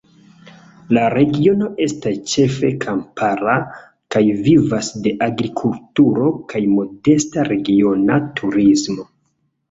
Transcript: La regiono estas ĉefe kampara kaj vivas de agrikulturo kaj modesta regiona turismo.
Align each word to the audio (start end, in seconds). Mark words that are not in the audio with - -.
La 0.97 1.01
regiono 1.13 1.65
estas 1.87 2.15
ĉefe 2.29 2.71
kampara 2.85 3.57
kaj 4.15 4.21
vivas 4.47 4.89
de 5.07 5.13
agrikulturo 5.25 6.31
kaj 6.55 6.61
modesta 6.79 7.45
regiona 7.51 8.17
turismo. 8.41 9.07